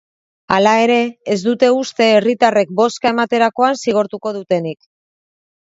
[0.53, 0.95] Hala ere,
[1.35, 4.83] ez dute uste herritarrekbozka ematerakoan zigortuko dutenik.